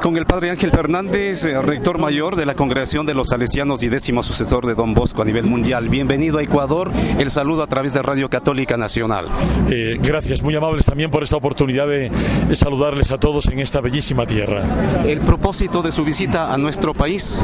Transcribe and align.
Con 0.00 0.16
el 0.16 0.26
padre 0.26 0.50
Ángel 0.50 0.70
Fernández, 0.70 1.44
eh, 1.44 1.60
rector 1.60 1.98
mayor 1.98 2.36
de 2.36 2.44
la 2.44 2.54
Congregación 2.54 3.06
de 3.06 3.14
los 3.14 3.28
Salesianos 3.28 3.82
y 3.82 3.88
décimo 3.88 4.22
sucesor 4.22 4.66
de 4.66 4.74
Don 4.74 4.92
Bosco 4.92 5.22
a 5.22 5.24
nivel 5.24 5.44
mundial. 5.44 5.88
Bienvenido 5.88 6.38
a 6.38 6.42
Ecuador. 6.42 6.90
El 7.18 7.30
saludo 7.30 7.62
a 7.62 7.66
través 7.66 7.94
de 7.94 8.02
Radio 8.02 8.28
Católica 8.28 8.76
Nacional. 8.76 9.28
Eh, 9.70 9.96
gracias, 10.00 10.42
muy 10.42 10.54
amables 10.54 10.86
también 10.86 11.10
por 11.10 11.22
esta 11.22 11.36
oportunidad 11.36 11.86
de, 11.86 12.10
de 12.48 12.56
saludarles 12.56 13.10
a 13.10 13.18
todos 13.18 13.46
en 13.46 13.60
esta 13.60 13.80
bellísima 13.80 14.26
tierra. 14.26 14.62
El 15.06 15.20
propósito 15.20 15.82
de 15.82 15.92
su 15.92 16.04
visita 16.04 16.52
a 16.52 16.58
nuestro 16.58 16.92
país. 16.92 17.38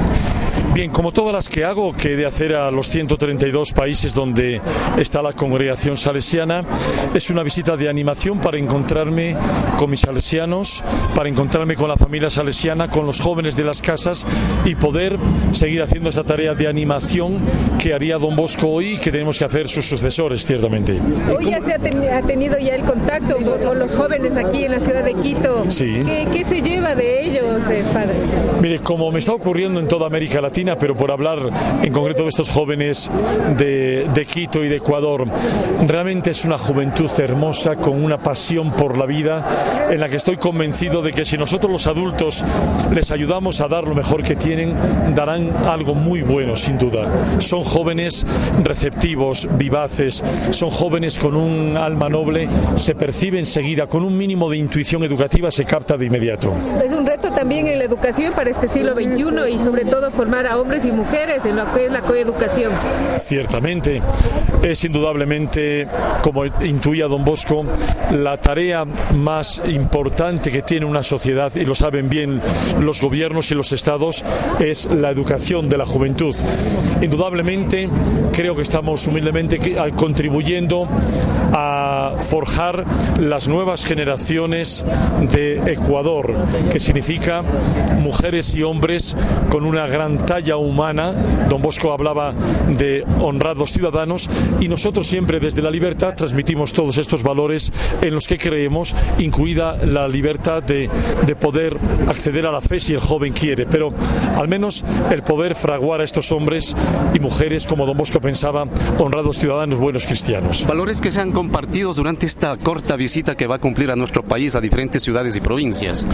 Bien, 0.75 0.91
como 0.93 1.11
todas 1.12 1.34
las 1.34 1.48
que 1.48 1.64
hago, 1.64 1.93
que 1.93 2.12
he 2.12 2.16
de 2.16 2.27
hacer 2.27 2.55
a 2.55 2.71
los 2.71 2.89
132 2.89 3.73
países 3.73 4.14
donde 4.14 4.61
está 4.98 5.21
la 5.21 5.32
congregación 5.32 5.98
salesiana, 5.98 6.64
es 7.12 7.29
una 7.29 7.43
visita 7.43 7.77
de 7.77 7.89
animación 7.89 8.39
para 8.39 8.57
encontrarme 8.57 9.36
con 9.77 9.91
mis 9.91 10.00
salesianos, 10.00 10.82
para 11.14 11.29
encontrarme 11.29 11.75
con 11.75 11.89
la 11.89 11.96
familia 11.96 12.30
salesiana, 12.30 12.89
con 12.89 13.04
los 13.04 13.21
jóvenes 13.21 13.57
de 13.57 13.64
las 13.64 13.82
casas 13.82 14.25
y 14.64 14.77
poder 14.77 15.18
seguir 15.53 15.82
haciendo 15.82 16.08
esta 16.08 16.22
tarea 16.25 16.54
de 16.54 16.68
animación 16.68 17.39
que 17.79 17.93
haría 17.93 18.16
don 18.18 18.36
Bosco 18.36 18.68
hoy 18.68 18.93
y 18.94 18.99
que 18.99 19.11
tenemos 19.11 19.39
que 19.39 19.44
hacer 19.46 19.68
sus 19.68 19.85
sucesores, 19.86 20.46
ciertamente. 20.46 20.99
Hoy 21.36 21.50
ya 21.50 21.61
se 21.61 21.75
ha, 21.75 21.79
teni- 21.79 22.08
ha 22.11 22.22
tenido 22.22 22.57
ya 22.58 22.77
el 22.77 22.85
contacto 22.85 23.36
con, 23.43 23.58
con 23.58 23.79
los 23.79 23.94
jóvenes 23.96 24.36
aquí 24.36 24.64
en 24.64 24.71
la 24.72 24.80
ciudad 24.80 25.05
de 25.05 25.14
Quito. 25.14 25.64
Sí. 25.68 26.00
¿Qué, 26.07 26.29
qué 26.32 26.44
se 26.44 26.63
lleva 26.63 26.94
de 26.94 27.27
ellos, 27.27 27.68
eh, 27.68 27.82
padre? 27.93 28.14
Mire, 28.63 28.79
como 28.79 29.11
me 29.11 29.18
está 29.18 29.32
ocurriendo 29.32 29.80
en 29.80 29.89
toda 29.89 30.07
América 30.07 30.41
Latina, 30.41 30.60
pero 30.79 30.95
por 30.96 31.11
hablar 31.11 31.39
en 31.82 31.93
concreto 31.93 32.25
de 32.25 32.28
estos 32.28 32.50
jóvenes 32.50 33.11
de, 33.56 34.09
de 34.12 34.27
Quito 34.27 34.62
y 34.62 34.69
de 34.69 34.77
Ecuador, 34.77 35.27
realmente 35.86 36.31
es 36.31 36.45
una 36.45 36.59
juventud 36.59 37.11
hermosa 37.19 37.77
con 37.77 38.03
una 38.03 38.19
pasión 38.19 38.73
por 38.73 38.98
la 38.98 39.06
vida 39.06 39.89
en 39.91 40.00
la 40.00 40.09
que 40.09 40.17
estoy 40.17 40.36
convencido 40.36 41.03
de 41.03 41.12
que 41.12 41.25
si 41.25 41.39
nosotros 41.39 41.73
los 41.73 41.86
adultos 41.86 42.45
les 42.92 43.11
ayudamos 43.11 43.61
a 43.61 43.69
dar 43.69 43.86
lo 43.86 43.95
mejor 43.95 44.23
que 44.23 44.36
tienen, 44.36 44.75
darán 45.14 45.50
algo 45.67 45.95
muy 45.95 46.23
bueno, 46.23 46.56
sin 46.56 46.78
duda. 46.78 47.11
Son 47.39 47.64
jóvenes 47.64 48.27
receptivos, 48.62 49.48
vivaces, 49.56 50.22
son 50.50 50.70
jóvenes 50.70 51.19
con 51.19 51.36
un 51.36 51.77
alma 51.77 52.08
noble, 52.08 52.48
se 52.77 52.95
percibe 52.95 53.39
enseguida, 53.39 53.86
con 53.86 54.05
un 54.05 54.17
mínimo 54.17 54.50
de 54.50 54.58
intuición 54.58 55.02
educativa 55.05 55.50
se 55.50 55.64
capta 55.64 55.97
de 55.97 56.06
inmediato. 56.06 56.52
Es 56.84 56.92
un 56.92 57.06
reto 57.06 57.30
también 57.30 57.67
en 57.67 57.78
la 57.78 57.84
educación 57.84 58.33
para 58.33 58.50
este 58.50 58.69
siglo 58.69 58.95
XXI 58.95 59.55
y 59.55 59.58
sobre 59.58 59.84
todo 59.84 60.11
formar 60.11 60.47
hombres 60.56 60.84
y 60.84 60.92
mujeres 60.92 61.44
en 61.44 61.56
lo 61.56 61.72
que 61.72 61.86
es 61.86 61.92
la 61.92 62.00
coeducación. 62.00 62.72
Ciertamente, 63.16 64.02
es 64.62 64.84
indudablemente, 64.84 65.86
como 66.22 66.44
intuía 66.44 67.06
don 67.06 67.24
Bosco, 67.24 67.64
la 68.10 68.36
tarea 68.36 68.84
más 68.84 69.62
importante 69.66 70.50
que 70.50 70.62
tiene 70.62 70.86
una 70.86 71.02
sociedad, 71.02 71.52
y 71.54 71.64
lo 71.64 71.74
saben 71.74 72.08
bien 72.08 72.40
los 72.80 73.00
gobiernos 73.00 73.50
y 73.50 73.54
los 73.54 73.72
estados, 73.72 74.24
es 74.58 74.86
la 74.86 75.10
educación 75.10 75.68
de 75.68 75.78
la 75.78 75.86
juventud. 75.86 76.34
Indudablemente, 77.00 77.88
creo 78.32 78.54
que 78.56 78.62
estamos 78.62 79.06
humildemente 79.06 79.58
contribuyendo 79.96 80.86
a 81.52 82.16
forjar 82.18 82.84
las 83.18 83.48
nuevas 83.48 83.84
generaciones 83.84 84.84
de 85.32 85.72
Ecuador, 85.72 86.34
que 86.70 86.78
significa 86.78 87.42
mujeres 87.98 88.54
y 88.54 88.62
hombres 88.62 89.16
con 89.50 89.64
una 89.64 89.86
gran 89.86 90.16
talla 90.26 90.39
humana. 90.48 91.12
Don 91.48 91.62
Bosco 91.62 91.92
hablaba 91.92 92.33
de 92.69 93.05
honrados 93.20 93.72
ciudadanos 93.72 94.28
y 94.60 94.69
nosotros 94.69 95.06
siempre 95.06 95.41
desde 95.41 95.62
la 95.62 95.70
libertad 95.70 96.14
transmitimos 96.14 96.72
todos 96.72 96.98
estos 96.98 97.22
valores 97.22 97.72
en 98.02 98.14
los 98.14 98.27
que 98.27 98.38
creemos, 98.38 98.94
incluida 99.18 99.77
la 99.84 100.08
libertad 100.08 100.62
de, 100.62 100.88
de 101.27 101.36
poder 101.36 101.77
acceder 102.08 102.46
a 102.46 102.52
la 102.52 102.61
fe 102.61 102.80
si 102.80 102.94
el 102.94 103.00
joven 103.00 103.33
quiere, 103.33 103.66
pero 103.66 103.92
al 104.36 104.48
menos 104.48 104.84
el 105.11 105.22
poder 105.22 105.55
fraguar 105.55 106.00
a 106.00 106.05
estos 106.05 106.33
hombres 106.33 106.74
y 107.14 107.20
mujeres, 107.20 107.66
como 107.66 107.86
Don 107.86 107.96
Bosco 107.96 108.20
pensaba, 108.20 108.66
honrados 108.98 109.38
ciudadanos, 109.38 109.78
buenos 109.78 110.06
cristianos. 110.06 110.67
Valores 110.67 111.01
que 111.01 111.12
se 111.12 111.20
han 111.20 111.33
compartido 111.33 111.92
durante 111.92 112.27
esta 112.27 112.57
corta 112.57 112.96
visita 112.96 113.36
que 113.36 113.46
va 113.46 113.57
a 113.57 113.58
cumplir 113.58 113.90
a 113.90 113.96
nuestro 113.96 114.22
país 114.22 114.55
a 114.55 114.61
diferentes 114.61 115.02
ciudades 115.02 115.36
y 115.36 115.40
provincias. 115.40 116.07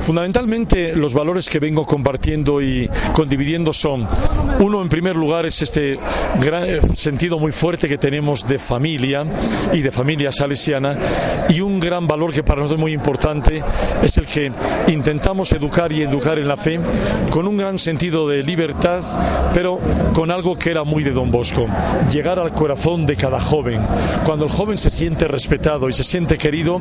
Fundamentalmente 0.00 0.94
los 0.94 1.14
valores 1.14 1.48
que 1.48 1.58
vengo 1.58 1.86
compartiendo 1.86 2.60
y 2.60 2.90
condividiendo 3.14 3.53
son, 3.72 4.06
uno 4.58 4.82
en 4.82 4.88
primer 4.88 5.14
lugar 5.14 5.46
es 5.46 5.62
este 5.62 5.98
gran 6.40 6.64
eh, 6.64 6.80
sentido 6.96 7.38
muy 7.38 7.52
fuerte 7.52 7.88
que 7.88 7.98
tenemos 7.98 8.46
de 8.46 8.58
familia 8.58 9.24
y 9.72 9.80
de 9.80 9.90
familia 9.92 10.32
salesiana 10.32 10.96
y 11.48 11.60
un 11.60 11.78
gran 11.78 12.08
valor 12.08 12.32
que 12.32 12.42
para 12.42 12.60
nosotros 12.60 12.78
es 12.78 12.82
muy 12.82 12.92
importante 12.92 13.62
es 14.02 14.16
el 14.18 14.26
que 14.26 14.50
intentamos 14.88 15.52
educar 15.52 15.92
y 15.92 16.02
educar 16.02 16.38
en 16.38 16.48
la 16.48 16.56
fe 16.56 16.80
con 17.30 17.46
un 17.46 17.56
gran 17.56 17.78
sentido 17.78 18.28
de 18.28 18.42
libertad 18.42 19.02
pero 19.52 19.78
con 20.12 20.30
algo 20.30 20.58
que 20.58 20.70
era 20.70 20.82
muy 20.84 21.04
de 21.04 21.12
Don 21.12 21.30
Bosco, 21.30 21.68
llegar 22.10 22.38
al 22.38 22.52
corazón 22.52 23.06
de 23.06 23.16
cada 23.16 23.40
joven. 23.40 23.80
Cuando 24.24 24.46
el 24.46 24.50
joven 24.50 24.78
se 24.78 24.90
siente 24.90 25.28
respetado 25.28 25.88
y 25.88 25.92
se 25.92 26.04
siente 26.04 26.38
querido, 26.38 26.80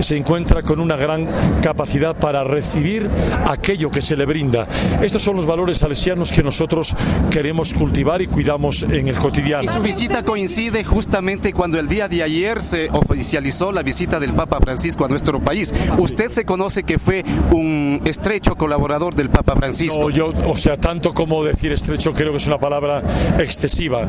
se 0.00 0.16
encuentra 0.16 0.62
con 0.62 0.80
una 0.80 0.96
gran 0.96 1.28
capacidad 1.62 2.16
para 2.16 2.44
recibir 2.44 3.10
aquello 3.46 3.90
que 3.90 4.02
se 4.02 4.16
le 4.16 4.24
brinda. 4.24 4.66
Estos 5.02 5.22
son 5.22 5.36
los 5.36 5.46
valores 5.46 5.78
salesianos 5.78 6.13
que 6.14 6.42
nosotros 6.42 6.94
queremos 7.30 7.74
cultivar 7.74 8.22
y 8.22 8.28
cuidamos 8.28 8.84
en 8.84 9.08
el 9.08 9.16
cotidiano. 9.16 9.64
Y 9.64 9.68
su 9.68 9.80
visita 9.80 10.22
coincide 10.22 10.84
justamente 10.84 11.52
cuando 11.52 11.78
el 11.80 11.88
día 11.88 12.08
de 12.08 12.22
ayer 12.22 12.60
se 12.60 12.88
oficializó 12.90 13.72
la 13.72 13.82
visita 13.82 14.20
del 14.20 14.32
Papa 14.32 14.60
Francisco 14.60 15.04
a 15.04 15.08
nuestro 15.08 15.40
país. 15.40 15.74
Usted 15.98 16.30
se 16.30 16.44
conoce 16.44 16.84
que 16.84 16.98
fue 16.98 17.24
un 17.50 18.00
estrecho 18.04 18.54
colaborador 18.54 19.14
del 19.14 19.30
Papa 19.30 19.56
Francisco. 19.56 19.98
No, 19.98 20.10
yo, 20.10 20.30
o 20.46 20.56
sea, 20.56 20.76
tanto 20.76 21.12
como 21.12 21.42
decir 21.44 21.72
estrecho 21.72 22.12
creo 22.12 22.30
que 22.30 22.38
es 22.38 22.46
una 22.46 22.58
palabra 22.58 23.02
excesiva. 23.38 24.06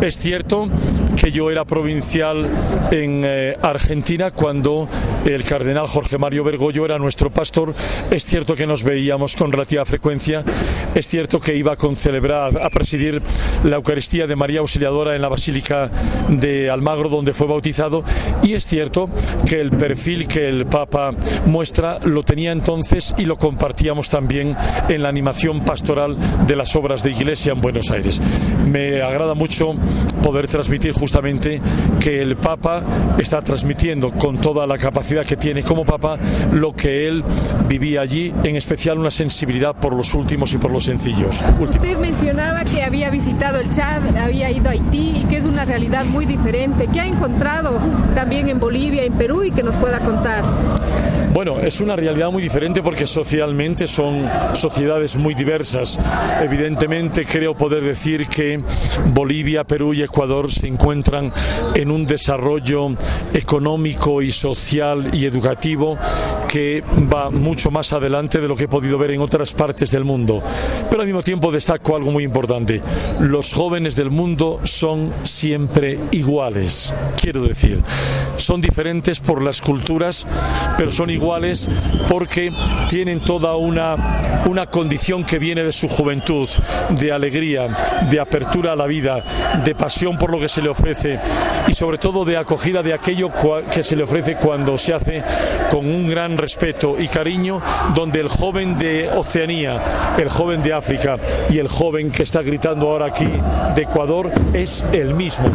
Es 0.00 0.16
cierto 0.16 0.68
que 1.20 1.32
yo 1.32 1.50
era 1.50 1.64
provincial 1.64 2.48
en 2.92 3.22
eh, 3.24 3.56
Argentina 3.60 4.30
cuando 4.30 4.88
el 5.24 5.42
cardenal 5.42 5.88
Jorge 5.88 6.18
Mario 6.18 6.44
Bergoglio 6.44 6.84
era 6.84 6.98
nuestro 6.98 7.30
pastor. 7.30 7.74
Es 8.10 8.24
cierto 8.24 8.54
que 8.54 8.66
nos 8.66 8.84
veíamos 8.84 9.34
con 9.34 9.50
relativa 9.50 9.84
frecuencia. 9.84 10.44
Es 10.94 11.08
cierto 11.08 11.40
que 11.40 11.47
iba 11.54 11.72
a 11.72 11.96
celebrar, 11.96 12.60
a 12.60 12.70
presidir 12.70 13.22
la 13.64 13.76
Eucaristía 13.76 14.26
de 14.26 14.36
María 14.36 14.60
Auxiliadora 14.60 15.16
en 15.16 15.22
la 15.22 15.28
Basílica 15.28 15.90
de 16.28 16.70
Almagro, 16.70 17.08
donde 17.08 17.32
fue 17.32 17.46
bautizado. 17.46 18.04
Y 18.42 18.54
es 18.54 18.66
cierto 18.66 19.08
que 19.46 19.60
el 19.60 19.70
perfil 19.70 20.26
que 20.26 20.48
el 20.48 20.66
Papa 20.66 21.12
muestra 21.46 21.98
lo 22.04 22.22
tenía 22.22 22.52
entonces 22.52 23.14
y 23.16 23.24
lo 23.24 23.36
compartíamos 23.36 24.08
también 24.08 24.56
en 24.88 25.02
la 25.02 25.08
animación 25.08 25.64
pastoral 25.64 26.16
de 26.46 26.56
las 26.56 26.74
obras 26.76 27.02
de 27.02 27.12
iglesia 27.12 27.52
en 27.52 27.60
Buenos 27.60 27.90
Aires. 27.90 28.20
Me 28.66 29.02
agrada 29.02 29.34
mucho 29.34 29.74
poder 30.22 30.48
transmitir 30.48 30.92
justamente 30.92 31.60
que 32.00 32.20
el 32.20 32.36
Papa 32.36 32.82
está 33.18 33.42
transmitiendo 33.42 34.12
con 34.12 34.38
toda 34.38 34.66
la 34.66 34.78
capacidad 34.78 35.24
que 35.24 35.36
tiene 35.36 35.62
como 35.62 35.84
Papa 35.84 36.18
lo 36.52 36.72
que 36.72 37.06
él 37.06 37.24
vivía 37.68 38.00
allí, 38.00 38.32
en 38.44 38.56
especial 38.56 38.98
una 38.98 39.10
sensibilidad 39.10 39.74
por 39.76 39.94
los 39.94 40.14
últimos 40.14 40.52
y 40.52 40.58
por 40.58 40.70
los 40.70 40.84
sencillos. 40.84 41.37
Usted 41.60 41.96
mencionaba 41.98 42.64
que 42.64 42.82
había 42.82 43.10
visitado 43.10 43.60
el 43.60 43.70
Chad, 43.70 44.16
había 44.16 44.50
ido 44.50 44.68
a 44.68 44.72
Haití 44.72 45.18
y 45.18 45.24
que 45.24 45.36
es 45.36 45.44
una 45.44 45.64
realidad 45.64 46.04
muy 46.04 46.26
diferente. 46.26 46.88
¿Qué 46.92 47.00
ha 47.00 47.06
encontrado 47.06 47.78
también 48.14 48.48
en 48.48 48.58
Bolivia, 48.58 49.04
en 49.04 49.12
Perú 49.12 49.44
y 49.44 49.52
que 49.52 49.62
nos 49.62 49.76
pueda 49.76 50.00
contar? 50.00 50.42
Bueno, 51.32 51.60
es 51.60 51.80
una 51.80 51.94
realidad 51.94 52.32
muy 52.32 52.42
diferente 52.42 52.82
porque 52.82 53.06
socialmente 53.06 53.86
son 53.86 54.28
sociedades 54.54 55.14
muy 55.14 55.34
diversas. 55.34 55.96
Evidentemente 56.42 57.24
creo 57.24 57.54
poder 57.54 57.84
decir 57.84 58.26
que 58.26 58.60
Bolivia, 59.12 59.62
Perú 59.62 59.94
y 59.94 60.02
Ecuador 60.02 60.50
se 60.50 60.66
encuentran 60.66 61.32
en 61.74 61.92
un 61.92 62.06
desarrollo 62.06 62.90
económico 63.32 64.20
y 64.20 64.32
social 64.32 65.10
y 65.12 65.26
educativo 65.26 65.96
que 66.48 66.82
va 67.12 67.30
mucho 67.30 67.70
más 67.70 67.92
adelante 67.92 68.40
de 68.40 68.48
lo 68.48 68.56
que 68.56 68.64
he 68.64 68.68
podido 68.68 68.98
ver 68.98 69.10
en 69.10 69.20
otras 69.20 69.52
partes 69.52 69.90
del 69.90 70.04
mundo. 70.04 70.42
Pero 70.90 71.02
al 71.02 71.06
mismo 71.06 71.22
tiempo 71.22 71.52
destaco 71.52 71.94
algo 71.94 72.10
muy 72.10 72.24
importante. 72.24 72.80
Los 73.20 73.52
jóvenes 73.52 73.94
del 73.94 74.10
mundo 74.10 74.58
son 74.64 75.12
siempre 75.22 75.98
iguales. 76.10 76.92
Quiero 77.20 77.42
decir, 77.42 77.82
son 78.38 78.60
diferentes 78.60 79.20
por 79.20 79.42
las 79.42 79.60
culturas, 79.60 80.26
pero 80.76 80.90
son 80.90 81.10
iguales 81.10 81.68
porque 82.08 82.50
tienen 82.88 83.20
toda 83.20 83.56
una, 83.56 84.42
una 84.46 84.66
condición 84.66 85.24
que 85.24 85.38
viene 85.38 85.62
de 85.62 85.72
su 85.72 85.88
juventud, 85.88 86.48
de 86.90 87.12
alegría, 87.12 87.68
de 88.10 88.20
apertura 88.20 88.72
a 88.72 88.76
la 88.76 88.86
vida, 88.86 89.22
de 89.64 89.74
pasión 89.74 90.16
por 90.16 90.30
lo 90.30 90.40
que 90.40 90.48
se 90.48 90.62
le 90.62 90.70
ofrece 90.70 91.20
y 91.66 91.74
sobre 91.74 91.98
todo 91.98 92.24
de 92.24 92.36
acogida 92.36 92.82
de 92.82 92.94
aquello 92.94 93.30
que 93.70 93.82
se 93.82 93.96
le 93.96 94.04
ofrece 94.04 94.36
cuando 94.36 94.78
se 94.78 94.94
hace 94.94 95.22
con 95.70 95.86
un 95.86 96.08
gran 96.08 96.37
respeto 96.38 96.98
y 96.98 97.08
cariño, 97.08 97.60
donde 97.94 98.20
el 98.20 98.28
joven 98.28 98.78
de 98.78 99.10
Oceanía, 99.10 99.78
el 100.16 100.28
joven 100.30 100.62
de 100.62 100.72
África 100.72 101.16
y 101.50 101.58
el 101.58 101.68
joven 101.68 102.10
que 102.10 102.22
está 102.22 102.40
gritando 102.42 102.88
ahora 102.88 103.06
aquí 103.06 103.28
de 103.74 103.82
Ecuador 103.82 104.30
es 104.54 104.84
el 104.92 105.14
mismo. 105.14 105.46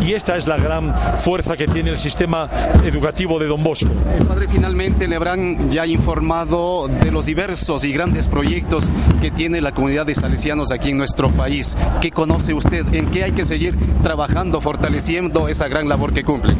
Y 0.00 0.14
esta 0.14 0.36
es 0.36 0.48
la 0.48 0.56
gran 0.56 0.94
fuerza 1.18 1.56
que 1.56 1.68
tiene 1.68 1.90
el 1.90 1.98
sistema 1.98 2.48
educativo 2.84 3.38
de 3.38 3.46
Don 3.46 3.62
Bosco. 3.62 3.90
El 4.18 4.26
padre 4.26 4.48
finalmente 4.48 5.06
le 5.06 5.16
habrán 5.16 5.70
ya 5.70 5.86
informado 5.86 6.88
de 6.88 7.10
los 7.10 7.26
diversos 7.26 7.84
y 7.84 7.92
grandes 7.92 8.26
proyectos 8.26 8.88
que 9.20 9.30
tiene 9.30 9.60
la 9.60 9.72
comunidad 9.72 10.06
de 10.06 10.14
salesianos 10.14 10.72
aquí 10.72 10.90
en 10.90 10.98
nuestro 10.98 11.30
país. 11.30 11.76
¿Qué 12.00 12.10
conoce 12.10 12.54
usted? 12.54 12.86
¿En 12.94 13.10
qué 13.10 13.24
hay 13.24 13.32
que 13.32 13.44
seguir 13.44 13.76
trabajando, 14.02 14.60
fortaleciendo 14.60 15.48
esa 15.48 15.68
gran 15.68 15.88
labor 15.88 16.12
que 16.12 16.24
cumple? 16.24 16.54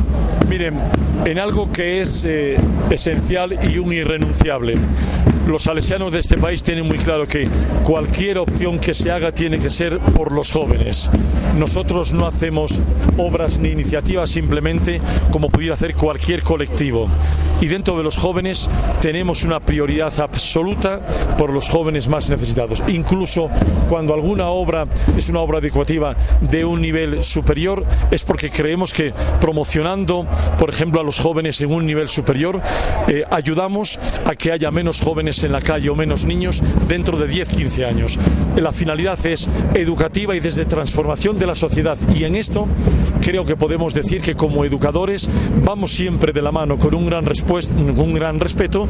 Miren, 0.50 0.75
en 1.26 1.38
algo 1.38 1.70
que 1.70 2.00
es 2.00 2.25
eh, 2.25 2.56
esencial 2.91 3.56
y 3.73 3.79
un 3.79 3.93
irrenunciable 3.93 4.75
los 5.46 5.62
salesianos 5.62 6.12
de 6.12 6.19
este 6.19 6.37
país 6.37 6.62
tienen 6.62 6.87
muy 6.87 6.98
claro 6.98 7.26
que 7.26 7.48
cualquier 7.84 8.38
opción 8.38 8.78
que 8.78 8.94
se 8.94 9.10
haga 9.10 9.32
tiene 9.32 9.58
que 9.58 9.70
ser 9.70 9.98
por 9.98 10.32
los 10.32 10.52
jóvenes. 10.52 11.10
Nosotros 11.58 12.12
no 12.12 12.26
hacemos 12.26 12.81
obras 13.16 13.58
ni 13.58 13.70
iniciativas 13.70 14.31
simplemente 14.31 15.00
como 15.31 15.48
pudiera 15.48 15.75
hacer 15.75 15.94
cualquier 15.94 16.42
colectivo. 16.42 17.08
Y 17.60 17.66
dentro 17.66 17.96
de 17.96 18.02
los 18.02 18.16
jóvenes 18.16 18.70
tenemos 19.00 19.44
una 19.44 19.60
prioridad 19.60 20.19
absoluta 20.20 21.00
por 21.37 21.52
los 21.52 21.69
jóvenes 21.69 22.08
más 22.08 22.31
necesitados. 22.31 22.82
Incluso 22.88 23.50
cuando 23.88 24.14
alguna 24.14 24.48
obra 24.48 24.86
es 25.16 25.28
una 25.28 25.40
obra 25.40 25.58
educativa 25.58 26.16
de 26.40 26.64
un 26.64 26.81
nivel 26.81 27.22
superior, 27.22 27.84
es 28.10 28.25
porque 28.25 28.50
creemos 28.50 28.94
que 28.94 29.12
promocionando, 29.40 30.26
por 30.58 30.70
ejemplo, 30.70 31.00
a 31.00 31.04
los 31.04 31.19
jóvenes 31.19 31.60
en 31.60 31.72
un 31.72 31.84
nivel 31.84 32.08
superior, 32.08 32.60
eh, 33.08 33.25
ayudamos 33.31 33.98
a 34.25 34.34
que 34.34 34.52
haya 34.52 34.70
menos 34.70 35.00
jóvenes 35.00 35.30
en 35.38 35.53
la 35.53 35.61
calle 35.61 35.88
o 35.91 35.94
menos 35.94 36.25
niños 36.25 36.62
dentro 36.88 37.17
de 37.17 37.27
10-15 37.27 37.87
años. 37.87 38.19
La 38.56 38.73
finalidad 38.73 39.25
es 39.25 39.49
educativa 39.75 40.35
y 40.37 40.41
desde 40.41 40.65
transformación 40.65 41.38
de 41.38 41.47
la 41.47 41.55
sociedad 41.55 41.97
y 42.15 42.25
en 42.25 42.35
esto 42.35 42.67
creo 43.21 43.44
que 43.44 43.56
podemos 43.56 43.94
decir 43.94 44.21
que 44.21 44.35
como 44.35 44.65
educadores 44.65 45.29
vamos 45.65 45.93
siempre 45.93 46.32
de 46.32 46.43
la 46.43 46.53
mano 46.53 46.79
con 46.79 46.94
un 46.94 47.06
gran, 47.06 47.25
un 47.97 48.15
gran 48.15 48.41
respeto 48.41 48.88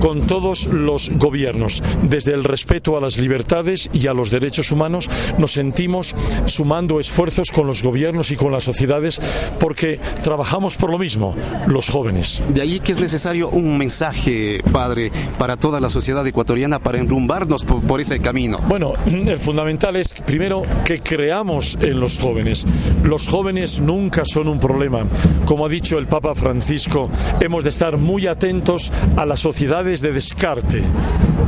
con 0.00 0.26
todos 0.26 0.66
los 0.66 1.10
gobiernos. 1.10 1.82
Desde 2.02 2.34
el 2.34 2.44
respeto 2.44 2.96
a 2.96 3.00
las 3.00 3.18
libertades 3.18 3.88
y 3.92 4.06
a 4.06 4.14
los 4.14 4.30
derechos 4.30 4.70
humanos 4.70 5.08
nos 5.38 5.52
sentimos 5.52 6.14
sumando 6.46 7.00
esfuerzos 7.00 7.50
con 7.50 7.66
los 7.66 7.82
gobiernos 7.82 8.30
y 8.30 8.36
con 8.36 8.52
las 8.52 8.64
sociedades 8.64 9.20
porque 9.58 10.00
trabajamos 10.22 10.76
por 10.76 10.90
lo 10.90 10.98
mismo, 10.98 11.34
los 11.66 11.88
jóvenes. 11.88 12.42
De 12.48 12.62
ahí 12.62 12.80
que 12.80 12.92
es 12.92 13.00
necesario 13.00 13.48
un 13.48 13.78
mensaje, 13.78 14.62
padre, 14.72 15.10
para 15.38 15.56
toda 15.56 15.77
la 15.80 15.90
sociedad 15.90 16.26
ecuatoriana 16.26 16.78
para 16.78 16.98
enrumbarnos 16.98 17.64
por, 17.64 18.00
ese 18.00 18.20
camino? 18.20 18.58
Bueno, 18.68 18.92
el 19.06 19.38
fundamental 19.38 19.96
es 19.96 20.12
primero 20.12 20.62
que 20.84 21.00
creamos 21.00 21.76
en 21.80 22.00
los 22.00 22.18
jóvenes. 22.18 22.64
Los 23.02 23.26
jóvenes 23.28 23.80
nunca 23.80 24.24
son 24.24 24.48
un 24.48 24.58
problema. 24.58 25.06
Como 25.44 25.66
ha 25.66 25.68
dicho 25.68 25.98
el 25.98 26.06
Papa 26.06 26.34
Francisco, 26.34 27.10
hemos 27.40 27.64
de 27.64 27.70
estar 27.70 27.96
muy 27.96 28.26
atentos 28.26 28.92
a 29.16 29.24
las 29.26 29.40
sociedades 29.40 30.00
de 30.00 30.12
descarte. 30.12 30.82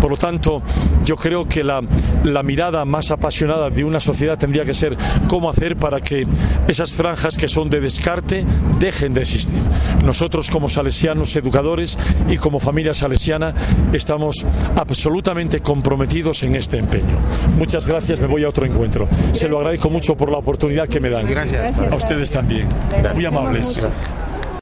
Por 0.01 0.11
lo 0.11 0.17
tanto, 0.17 0.63
yo 1.05 1.17
creo 1.17 1.47
que 1.47 1.63
la, 1.63 1.83
la 2.25 2.43
mirada 2.43 2.85
más 2.85 3.11
apasionada 3.11 3.71
de 3.71 3.85
una 3.85 4.01
sociedad 4.01 4.39
tendría 4.39 4.65
que 4.65 4.75
ser 4.75 4.97
cómo 5.29 5.51
hacer 5.51 5.77
para 5.77 6.01
que 6.01 6.27
esas 6.69 6.93
franjas 6.93 7.37
que 7.37 7.49
son 7.49 7.71
de 7.71 7.81
descarte 7.81 8.45
dejen 8.79 9.13
de 9.13 9.23
existir. 9.23 9.61
Nosotros 10.05 10.51
como 10.51 10.69
salesianos 10.69 11.35
educadores 11.37 11.99
y 12.29 12.37
como 12.37 12.61
familia 12.61 12.95
salesiana 12.95 13.55
estamos 13.93 14.47
absolutamente 14.77 15.61
comprometidos 15.61 16.43
en 16.43 16.55
este 16.55 16.79
empeño. 16.79 17.19
Muchas 17.57 17.87
gracias, 17.87 18.21
me 18.21 18.27
voy 18.27 18.45
a 18.45 18.49
otro 18.49 18.67
encuentro. 18.67 19.09
Se 19.33 19.49
lo 19.49 19.59
agradezco 19.59 19.91
mucho 19.91 20.17
por 20.17 20.31
la 20.31 20.39
oportunidad 20.39 20.89
que 20.89 21.01
me 21.01 21.11
dan. 21.11 21.27
Gracias. 21.27 21.73
A 21.79 21.95
ustedes 21.95 22.31
también. 22.31 22.69
Muy 23.15 23.27
amables. 23.27 23.83